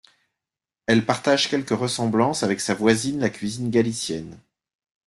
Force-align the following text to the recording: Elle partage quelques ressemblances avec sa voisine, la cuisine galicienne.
Elle 0.87 1.05
partage 1.05 1.47
quelques 1.47 1.69
ressemblances 1.77 2.41
avec 2.41 2.59
sa 2.59 2.73
voisine, 2.73 3.19
la 3.19 3.29
cuisine 3.29 3.69
galicienne. 3.69 4.39